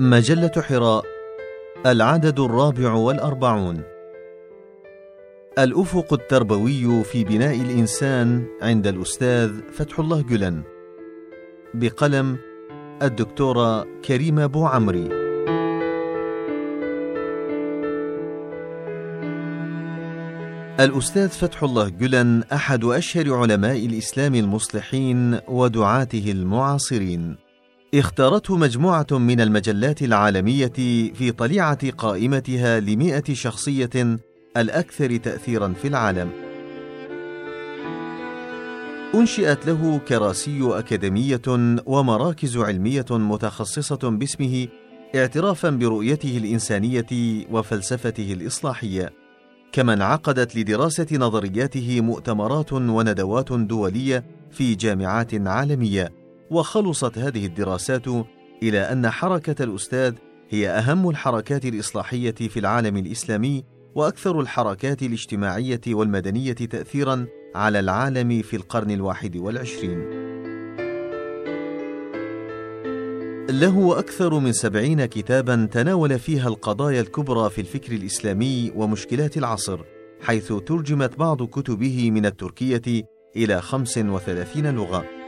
[0.00, 1.04] مجلة حراء
[1.86, 3.82] العدد الرابع والأربعون.
[5.58, 10.62] الأفق التربوي في بناء الإنسان عند الأستاذ فتح الله جلن.
[11.74, 12.38] بقلم
[13.02, 15.08] الدكتورة كريمة بو عمري.
[20.80, 27.41] الأستاذ فتح الله جلن أحد أشهر علماء الإسلام المصلحين ودعاته المعاصرين.
[27.94, 30.72] اختارته مجموعة من المجلات العالمية
[31.14, 34.18] في طليعة قائمتها لمئة شخصية
[34.56, 36.30] الأكثر تأثيرا في العالم.
[39.14, 41.42] أنشئت له كراسي أكاديمية
[41.86, 44.68] ومراكز علمية متخصصة باسمه
[45.16, 49.12] اعترافا برؤيته الإنسانية وفلسفته الإصلاحية.
[49.72, 56.21] كما انعقدت لدراسة نظرياته مؤتمرات وندوات دولية في جامعات عالمية.
[56.52, 58.06] وخلصت هذه الدراسات
[58.62, 60.14] إلى أن حركة الأستاذ
[60.50, 68.56] هي أهم الحركات الإصلاحية في العالم الإسلامي وأكثر الحركات الاجتماعية والمدنية تاثيرا على العالم في
[68.56, 70.22] القرن الواحد والعشرين.
[73.50, 79.80] له أكثر من سبعين كتابا تناول فيها القضايا الكبرى في الفكر الإسلامي ومشكلات العصر
[80.20, 85.21] حيث ترجمت بعض كتبه من التركية إلى خمس وثلاثين لغة.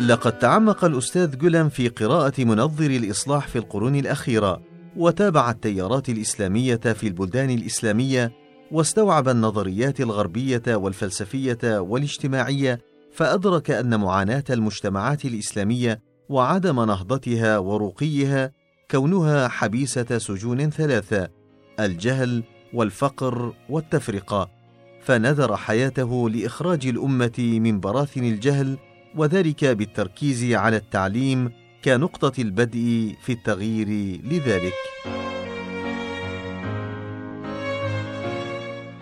[0.00, 4.62] لقد تعمق الأستاذ جولان في قراءة منظر الإصلاح في القرون الأخيرة،
[4.96, 8.32] وتابع التيارات الإسلامية في البلدان الإسلامية،
[8.72, 12.80] واستوعب النظريات الغربية والفلسفية والاجتماعية،
[13.12, 18.52] فأدرك أن معاناة المجتمعات الإسلامية وعدم نهضتها ورقيها
[18.90, 21.28] كونها حبيسة سجون ثلاثة:
[21.80, 22.42] الجهل
[22.74, 24.50] والفقر والتفرقة،
[25.02, 28.78] فنذر حياته لإخراج الأمة من براثن الجهل
[29.16, 31.50] وذلك بالتركيز على التعليم
[31.84, 33.88] كنقطة البدء في التغيير
[34.24, 34.72] لذلك.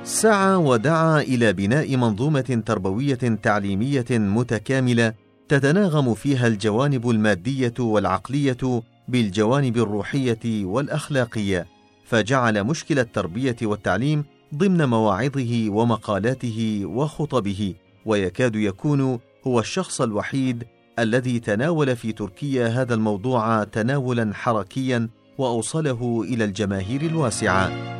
[0.05, 5.15] سعى ودعا إلى بناء منظومة تربوية تعليمية متكاملة
[5.49, 11.67] تتناغم فيها الجوانب المادية والعقلية بالجوانب الروحية والأخلاقية،
[12.05, 14.25] فجعل مشكل التربية والتعليم
[14.55, 17.75] ضمن مواعظه ومقالاته وخطبه،
[18.07, 20.65] ويكاد يكون هو الشخص الوحيد
[20.99, 27.95] الذي تناول في تركيا هذا الموضوع تناولا حركيا وأوصله إلى الجماهير الواسعة.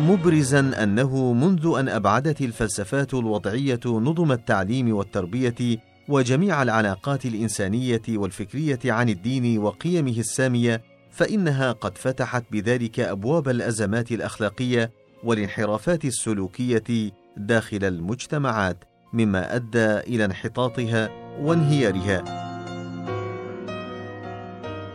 [0.00, 5.78] مبرزا أنه منذ أن أبعدت الفلسفات الوضعية نظم التعليم والتربية
[6.08, 14.90] وجميع العلاقات الإنسانية والفكرية عن الدين وقيمه السامية فإنها قد فتحت بذلك أبواب الأزمات الأخلاقية
[15.24, 18.93] والانحرافات السلوكية داخل المجتمعات.
[19.14, 21.10] مما أدى إلى انحطاطها
[21.40, 22.24] وانهيارها.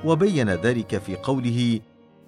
[0.06, 1.80] وبين ذلك في قوله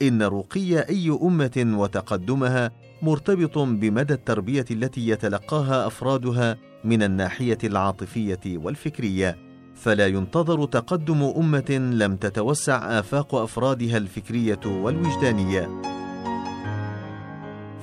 [0.02, 2.72] إن رقي أي أمة وتقدمها
[3.02, 9.38] مرتبط بمدى التربية التي يتلقاها أفرادها من الناحية العاطفية والفكرية
[9.76, 15.70] فلا ينتظر تقدم أمة لم تتوسع آفاق أفرادها الفكرية والوجدانية.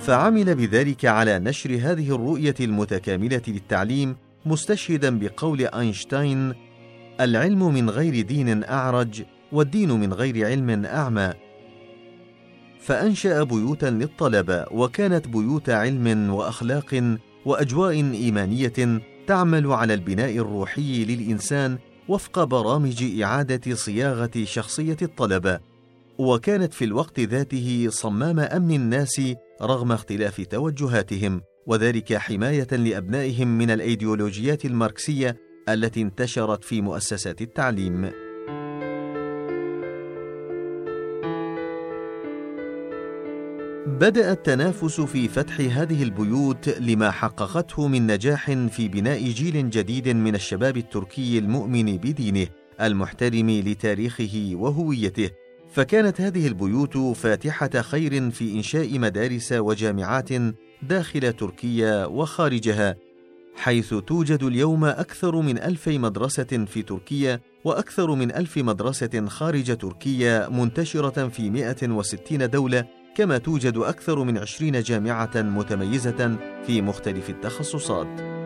[0.08, 6.54] فعمل بذلك على نشر هذه الرؤية المتكاملة للتعليم مستشهدا بقول أينشتاين
[7.20, 11.32] العلم من غير دين أعرج والدين من غير علم أعمى
[12.80, 22.44] فأنشأ بيوتا للطلبة وكانت بيوت علم وأخلاق وأجواء إيمانية تعمل على البناء الروحي للإنسان وفق
[22.44, 25.67] برامج إعادة صياغة شخصية الطلبة.
[26.18, 29.22] وكانت في الوقت ذاته صمام أمن الناس
[29.62, 35.36] رغم اختلاف توجهاتهم وذلك حماية لأبنائهم من الأيديولوجيات الماركسية
[35.68, 38.10] التي انتشرت في مؤسسات التعليم.
[43.86, 50.34] بدأ التنافس في فتح هذه البيوت لما حققته من نجاح في بناء جيل جديد من
[50.34, 52.46] الشباب التركي المؤمن بدينه
[52.80, 55.30] المحترم لتاريخه وهويته.
[55.70, 60.28] فكانت هذه البيوت فاتحة خير في إنشاء مدارس وجامعات
[60.82, 62.96] داخل تركيا وخارجها
[63.56, 70.48] حيث توجد اليوم أكثر من ألف مدرسة في تركيا وأكثر من ألف مدرسة خارج تركيا
[70.48, 78.37] منتشرة في 160 دولة كما توجد أكثر من 20 جامعة متميزة في مختلف التخصصات.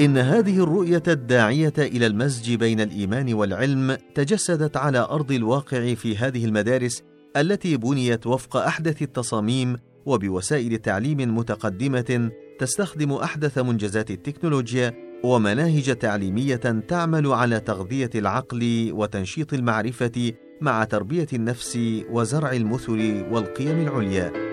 [0.00, 6.44] إن هذه الرؤية الداعية إلى المزج بين الإيمان والعلم تجسدت على أرض الواقع في هذه
[6.44, 7.02] المدارس
[7.36, 17.26] التي بنيت وفق أحدث التصاميم وبوسائل تعليم متقدمة تستخدم أحدث منجزات التكنولوجيا ومناهج تعليمية تعمل
[17.26, 21.78] على تغذية العقل وتنشيط المعرفة مع تربية النفس
[22.10, 24.47] وزرع المثل والقيم العليا.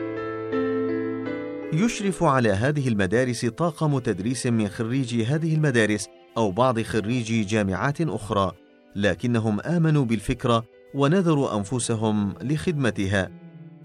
[1.79, 6.07] يشرف على هذه المدارس طاقم تدريس من خريجي هذه المدارس
[6.37, 8.51] أو بعض خريجي جامعات أخرى
[8.95, 13.29] لكنهم آمنوا بالفكرة ونذروا أنفسهم لخدمتها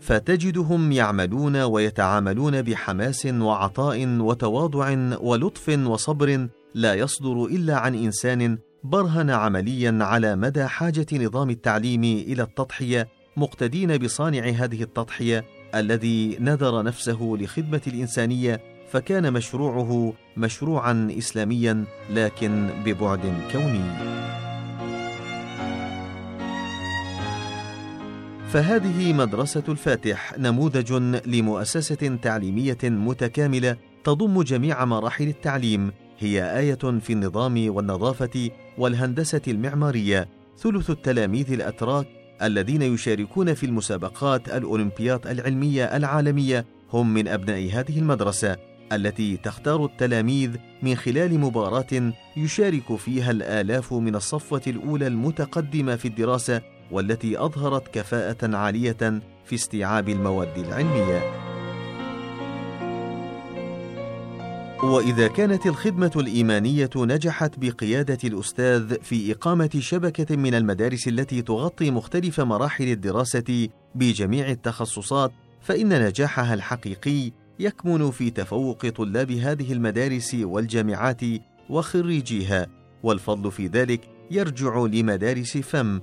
[0.00, 9.98] فتجدهم يعملون ويتعاملون بحماس وعطاء وتواضع ولطف وصبر لا يصدر إلا عن إنسان برهن عمليا
[10.00, 17.80] على مدى حاجة نظام التعليم إلى التضحية مقتدين بصانع هذه التضحية الذي نذر نفسه لخدمة
[17.86, 23.20] الإنسانية فكان مشروعه مشروعا اسلاميا لكن ببعد
[23.52, 24.10] كوني.
[28.48, 30.92] فهذه مدرسة الفاتح نموذج
[31.26, 40.28] لمؤسسة تعليمية متكاملة تضم جميع مراحل التعليم، هي آية في النظام والنظافة والهندسة المعمارية،
[40.58, 48.56] ثلث التلاميذ الأتراك الذين يشاركون في المسابقات الأولمبياد العلمية العالمية هم من أبناء هذه المدرسة،
[48.92, 56.62] التي تختار التلاميذ من خلال مباراة يشارك فيها الآلاف من الصفوة الأولى المتقدمة في الدراسة
[56.90, 61.49] والتي أظهرت كفاءة عالية في استيعاب المواد العلمية.
[64.82, 72.40] وإذا كانت الخدمة الإيمانية نجحت بقيادة الأستاذ في إقامة شبكة من المدارس التي تغطي مختلف
[72.40, 81.20] مراحل الدراسة بجميع التخصصات فإن نجاحها الحقيقي يكمن في تفوق طلاب هذه المدارس والجامعات
[81.70, 82.66] وخريجيها
[83.02, 84.00] والفضل في ذلك
[84.30, 86.00] يرجع لمدارس فم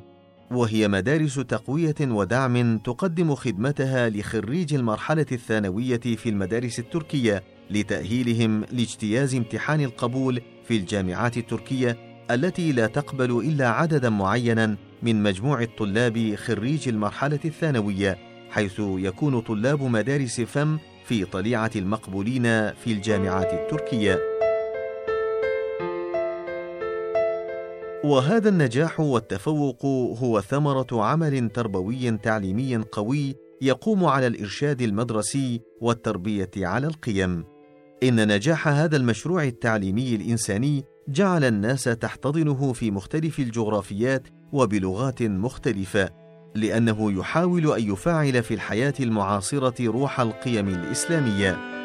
[0.51, 7.43] وهي مدارس تقوية ودعم تقدم خدمتها لخريج المرحلة الثانوية في المدارس التركية.
[7.71, 11.97] لتأهيلهم لاجتياز امتحان القبول في الجامعات التركية
[12.31, 18.17] التي لا تقبل إلا عددا معينا من مجموع الطلاب خريج المرحلة الثانوية
[18.51, 22.43] حيث يكون طلاب مدارس فم في طليعة المقبولين
[22.73, 24.19] في الجامعات التركية.
[28.03, 29.85] وهذا النجاح والتفوق
[30.19, 37.56] هو ثمرة عمل تربوي تعليمي قوي يقوم على الإرشاد المدرسي والتربية على القيم.
[38.03, 46.09] إن نجاح هذا المشروع التعليمي الإنساني جعل الناس تحتضنه في مختلف الجغرافيات وبلغات مختلفة
[46.55, 51.77] لأنه يحاول أن يفعل في الحياة المعاصرة روح القيم الإسلامية.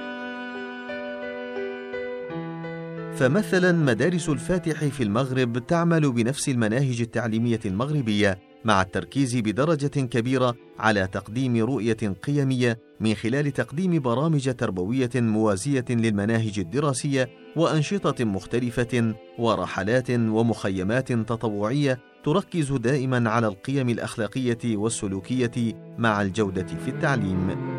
[3.16, 11.06] فمثلا مدارس الفاتح في المغرب تعمل بنفس المناهج التعليمية المغربية مع التركيز بدرجة كبيرة على
[11.06, 21.12] تقديم رؤية قيمية من خلال تقديم برامج تربوية موازية للمناهج الدراسية وأنشطة مختلفة ورحلات ومخيمات
[21.12, 27.72] تطوعية تركز دائما على القيم الأخلاقية والسلوكية مع الجودة في التعليم.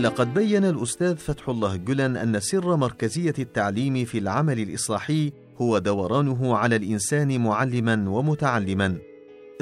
[0.00, 6.56] لقد بين الأستاذ فتح الله جلن أن سر مركزية التعليم في العمل الإصلاحي هو دورانه
[6.56, 8.98] على الإنسان معلما ومتعلما.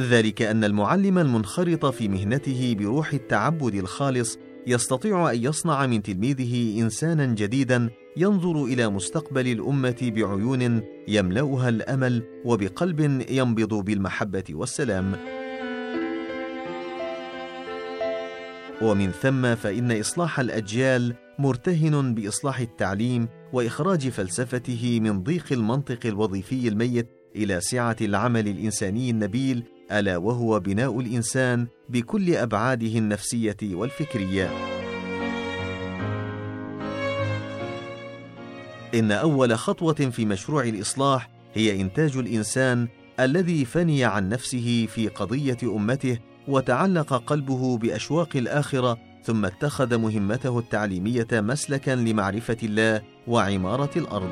[0.00, 7.26] ذلك أن المعلم المنخرط في مهنته بروح التعبد الخالص يستطيع أن يصنع من تلميذه إنسانا
[7.26, 15.12] جديدا ينظر إلى مستقبل الأمة بعيون يملأها الأمل وبقلب ينبض بالمحبة والسلام.
[18.82, 27.06] ومن ثم فإن إصلاح الأجيال مرتهن بإصلاح التعليم وإخراج فلسفته من ضيق المنطق الوظيفي الميت
[27.36, 34.50] إلى سعة العمل الإنساني النبيل ألا وهو بناء الإنسان بكل أبعاده النفسية والفكرية.
[38.94, 42.88] إن أول خطوة في مشروع الإصلاح هي إنتاج الإنسان
[43.20, 46.18] الذي فني عن نفسه في قضية أمته
[46.48, 54.30] وتعلق قلبه بأشواق الآخرة ثم اتخذ مهمته التعليمية مسلكا لمعرفة الله وعمارة الأرض.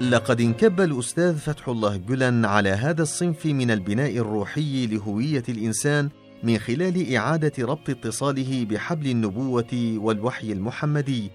[0.00, 6.08] لقد انكب الأستاذ فتح الله جلن على هذا الصنف من البناء الروحي لهوية الإنسان
[6.42, 11.30] من خلال إعادة ربط اتصاله بحبل النبوة والوحي المحمدي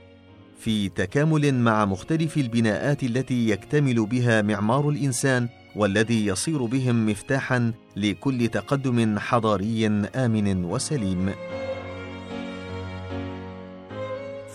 [0.59, 8.47] في تكامل مع مختلف البناءات التي يكتمل بها معمار الإنسان والذي يصير بهم مفتاحا لكل
[8.47, 11.33] تقدم حضاري آمن وسليم.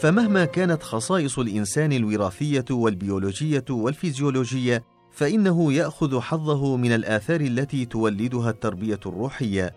[0.01, 9.01] فمهما كانت خصائص الإنسان الوراثية والبيولوجية والفيزيولوجية فإنه يأخذ حظه من الآثار التي تولدها التربية
[9.07, 9.75] الروحية.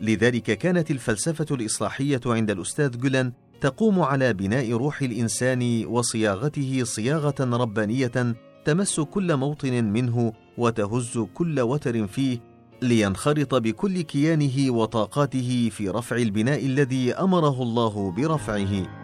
[0.00, 8.34] لذلك كانت الفلسفة الإصلاحية عند الأستاذ جولان تقوم على بناء روح الإنسان وصياغته صياغة ربانية
[8.64, 12.38] تمس كل موطن منه وتهز كل وتر فيه
[12.82, 19.00] لينخرط بكل كيانه وطاقاته في رفع البناء الذي أمره الله برفعه.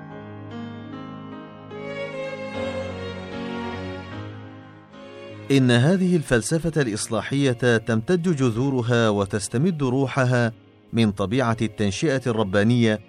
[5.50, 10.52] إن هذه الفلسفة الإصلاحية تمتد جذورها وتستمد روحها
[10.92, 13.00] من طبيعة التنشئة الربانية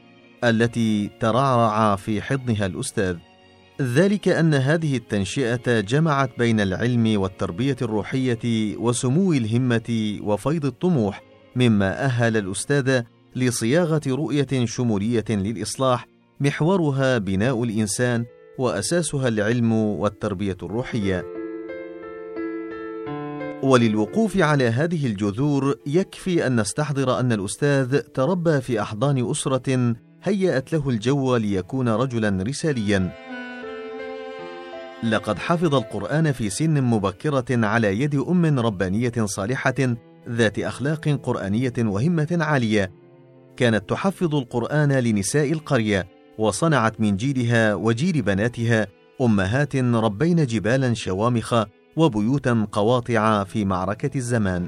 [0.44, 3.18] التي ترعرع في حضنها الأستاذ.
[3.82, 11.24] ذلك أن هذه التنشئة جمعت بين العلم والتربية الروحية وسمو الهمة وفيض الطموح
[11.56, 13.02] مما أهل الأستاذ
[13.36, 16.08] لصياغة رؤية شمولية للإصلاح
[16.40, 18.26] محورها بناء الإنسان
[18.58, 21.26] وأساسها العلم والتربية الروحية.
[23.64, 30.90] وللوقوف على هذه الجذور يكفي أن نستحضر أن الأستاذ تربى في أحضان أسرة هيأت له
[30.90, 33.27] الجو ليكون رجلا رساليا.
[35.04, 39.76] لقد حفظ القرآن في سن مبكرة على يد أم ربانية صالحة
[40.30, 42.92] ذات أخلاق قرآنية وهمة عالية.
[43.58, 48.88] كانت تحفظ القرآن لنساء القرية وصنعت من جيلها وجيل بناتها
[49.22, 51.64] أمهات ربين جبالا شوامخ
[51.96, 54.68] وبيوتا قواطع في معركة الزمان.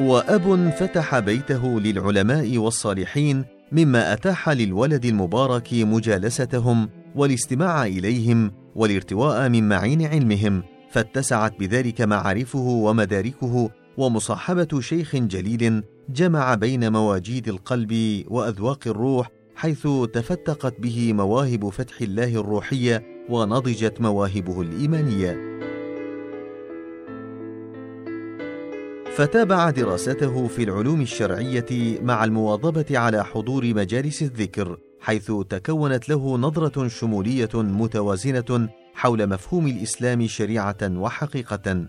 [0.00, 10.02] وأب فتح بيته للعلماء والصالحين مما أتاح للولد المبارك مجالستهم والاستماع إليهم والارتواء من معين
[10.02, 19.88] علمهم فاتسعت بذلك معارفه ومداركه ومصاحبة شيخ جليل جمع بين مواجيد القلب وأذواق الروح حيث
[20.12, 25.50] تفتقت به مواهب فتح الله الروحية ونضجت مواهبه الإيمانية.
[29.16, 36.88] فتابع دراسته في العلوم الشرعية مع المواظبة على حضور مجالس الذكر حيث تكونت له نظرة
[36.88, 41.86] شمولية متوازنة حول مفهوم الإسلام شريعة وحقيقة.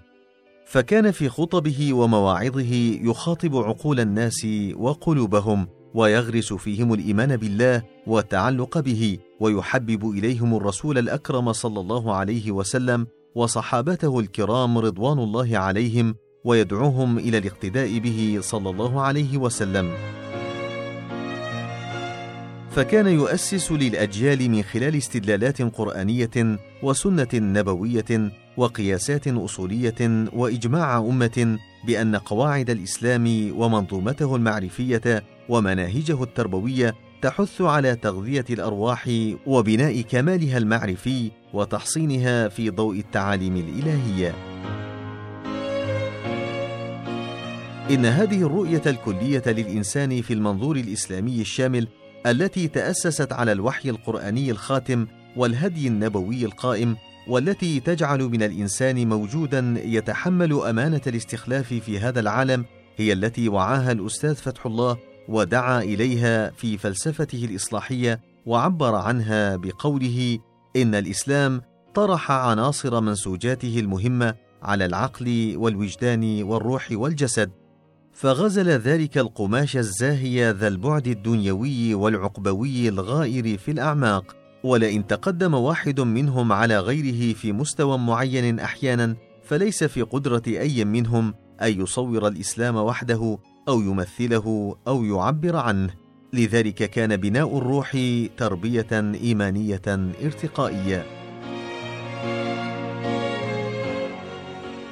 [0.65, 10.09] فكان في خطبه ومواعظه يخاطب عقول الناس وقلوبهم ويغرس فيهم الإيمان بالله والتعلق به ويحبب
[10.09, 16.15] إليهم الرسول الأكرم صلى الله عليه وسلم وصحابته الكرام رضوان الله عليهم
[16.45, 19.91] ويدعوهم إلى الاقتداء به صلى الله عليه وسلم.
[22.75, 32.69] فكان يؤسس للأجيال من خلال استدلالات قرآنية وسنة نبوية وقياسات أصولية وإجماع أمة بأن قواعد
[32.69, 39.09] الإسلام ومنظومته المعرفية ومناهجه التربوية تحث على تغذية الأرواح
[39.45, 44.35] وبناء كمالها المعرفي وتحصينها في ضوء التعاليم الإلهية.
[47.91, 51.87] إن هذه الرؤية الكلية للإنسان في المنظور الإسلامي الشامل
[52.25, 56.97] التي تأسست على الوحي القرآني الخاتم والهدي النبوي القائم
[57.27, 62.65] والتي تجعل من الإنسان موجودا يتحمل أمانة الاستخلاف في هذا العالم
[62.97, 64.97] هي التي وعاها الأستاذ فتح الله
[65.27, 70.39] ودعا إليها في فلسفته الإصلاحية وعبر عنها بقوله
[70.75, 71.61] إن الإسلام
[71.93, 77.51] طرح عناصر منسوجاته المهمة على العقل والوجدان والروح والجسد
[78.13, 84.35] فغزل ذلك القماش الزاهي ذا البعد الدنيوي والعقبوي الغائر في الأعماق.
[84.63, 91.33] ولئن تقدم واحد منهم على غيره في مستوى معين أحيانا فليس في قدرة أي منهم
[91.61, 93.37] أن يصور الإسلام وحده
[93.67, 95.93] أو يمثله أو يعبر عنه.
[96.33, 97.97] لذلك كان بناء الروح
[98.37, 98.87] تربية
[99.23, 99.81] إيمانية
[100.23, 101.05] ارتقائية.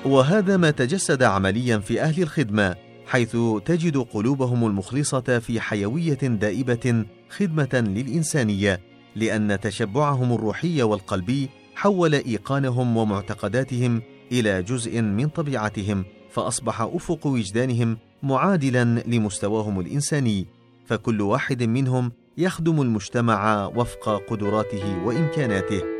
[0.05, 2.88] وهذا ما تجسد عمليا في أهل الخدمة.
[3.09, 8.79] حيث تجد قلوبهم المخلصة في حيوية دائبة خدمة للإنسانية
[9.15, 14.01] لأن تشبعهم الروحي والقلبي حول إيقانهم ومعتقداتهم
[14.31, 20.45] إلى جزء من طبيعتهم فأصبح أفق وجدانهم معادلا لمستواهم الإنساني
[20.85, 25.98] فكل واحد منهم يخدم المجتمع وفق قدراته وإمكاناته.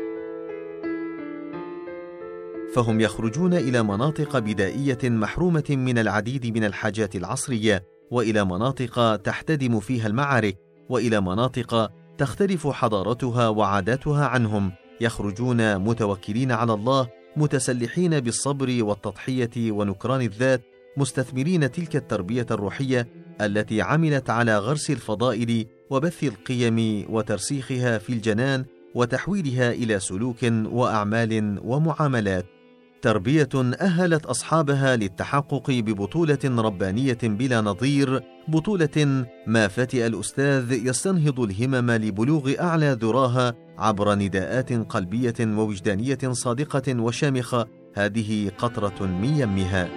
[2.74, 10.06] فهم يخرجون إلى مناطق بدائية محرومة من العديد من الحاجات العصرية وإلى مناطق تحتدم فيها
[10.06, 10.56] المعارك
[10.88, 14.72] وإلى مناطق تختلف حضارتها وعاداتها عنهم.
[15.00, 20.62] يخرجون متوكلين على الله متسلحين بالصبر والتضحية ونكران الذات
[20.96, 23.08] مستثمرين تلك التربية الروحية
[23.40, 30.36] التي عملت على غرس الفضائل وبث القيم وترسيخها في الجنان وتحويلها إلى سلوك
[30.72, 32.59] وأعمال ومعاملات.
[33.02, 33.48] تربية
[33.80, 42.98] أهلت أصحابها للتحقق ببطولة ربانية بلا نظير بطولة ما فتئ الأستاذ يستنهض الهمم لبلوغ أعلى
[43.00, 49.88] ذراها عبر نداءات قلبية ووجدانية صادقة وشامخة هذه قطرة من يمها.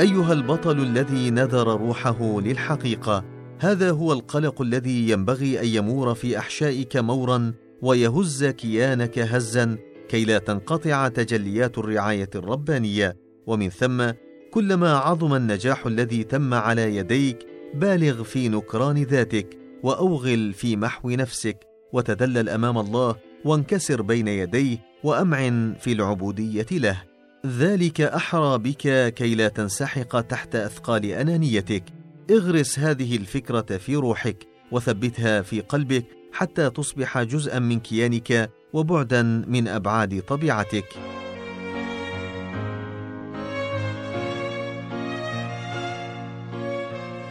[0.00, 3.24] أيها البطل الذي نذر روحه للحقيقة
[3.58, 7.52] هذا هو القلق الذي ينبغي أن يمور في أحشائك مورا
[7.82, 9.76] ويهز كيانك هزا
[10.10, 14.10] كي لا تنقطع تجليات الرعاية الربانية ومن ثم
[14.50, 21.58] كلما عظم النجاح الذي تم على يديك بالغ في نكران ذاتك وأوغل في محو نفسك
[21.92, 27.02] وتدلل أمام الله وانكسر بين يديه وأمعن في العبودية له.
[27.46, 31.84] ذلك أحرى بك كي لا تنسحق تحت أثقال أنانيتك.
[32.30, 39.68] اغرس هذه الفكرة في روحك وثبتها في قلبك حتى تصبح جزءا من كيانك وبعدا من
[39.68, 40.84] أبعاد طبيعتك.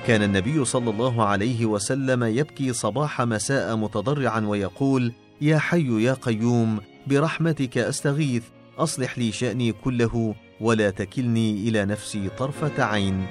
[0.08, 6.80] كان النبي صلى الله عليه وسلم يبكي صباح مساء متضرعا ويقول يا حي يا قيوم
[7.08, 8.44] برحمتك أستغيث
[8.78, 13.28] أصلح لي شأني كله ولا تكلني إلى نفسي طرفة عين.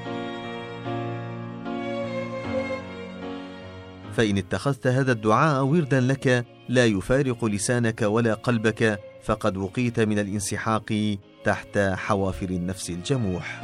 [4.13, 11.17] فإن اتخذت هذا الدعاء وردا لك لا يفارق لسانك ولا قلبك فقد وقيت من الانسحاق
[11.45, 13.63] تحت حوافر النفس الجموح.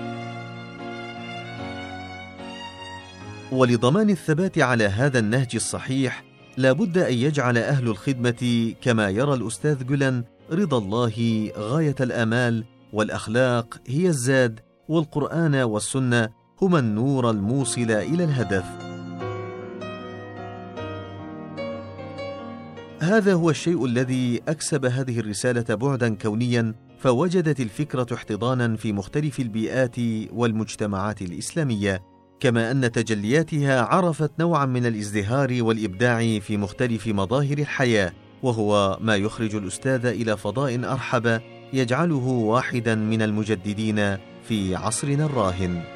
[3.53, 6.25] ولضمان الثبات على هذا النهج الصحيح
[6.57, 13.81] لا بد أن يجعل أهل الخدمة كما يرى الأستاذ جولان رضا الله غاية الآمال والأخلاق
[13.87, 16.29] هي الزاد والقرآن والسنة
[16.63, 18.84] هما النور الموصل إلى الهدف.
[23.05, 29.97] هذا هو الشيء الذي أكسب هذه الرسالة بعدا كونيا فوجدت الفكرة احتضانا في مختلف البيئات
[30.33, 32.03] والمجتمعات الإسلامية
[32.41, 38.13] كما أن تجلياتها عرفت نوعا من الازدهار والإبداع في مختلف مظاهر الحياة
[38.43, 41.41] وهو ما يخرج الأستاذ إلى فضاء أرحب
[41.73, 44.17] يجعله واحدا من المجددين
[44.49, 45.94] في عصرنا الراهن.